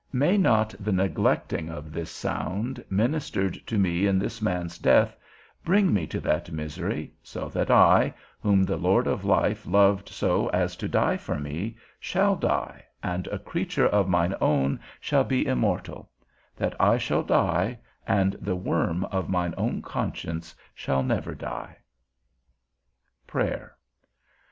May 0.13 0.35
not 0.35 0.73
the 0.79 0.91
neglecting 0.91 1.69
of 1.69 1.91
this 1.91 2.09
sound 2.09 2.83
ministered 2.89 3.53
to 3.67 3.77
me 3.77 4.07
in 4.07 4.17
this 4.17 4.41
man's 4.41 4.79
death, 4.79 5.15
bring 5.63 5.93
me 5.93 6.07
to 6.07 6.19
that 6.21 6.51
misery, 6.51 7.13
so 7.21 7.49
that 7.49 7.69
I, 7.69 8.15
whom 8.39 8.63
the 8.63 8.77
Lord 8.77 9.05
of 9.05 9.23
life 9.23 9.63
loved 9.67 10.09
so 10.09 10.47
as 10.47 10.75
to 10.77 10.87
die 10.87 11.17
for 11.17 11.39
me, 11.39 11.77
shall 11.99 12.35
die, 12.35 12.83
and 13.03 13.27
a 13.27 13.37
creature 13.37 13.85
of 13.87 14.09
mine 14.09 14.33
own 14.41 14.79
shall 14.99 15.23
be 15.23 15.45
immortal; 15.45 16.09
that 16.55 16.73
I 16.79 16.97
shall 16.97 17.21
die, 17.21 17.77
and 18.07 18.33
the 18.41 18.55
worm 18.55 19.03
of 19.11 19.29
mine 19.29 19.53
own 19.55 19.83
conscience 19.83 20.55
shall 20.73 21.03
never 21.03 21.35
die? 21.35 21.77
XVIII. 23.27 23.27
PRAYER. 23.27 23.75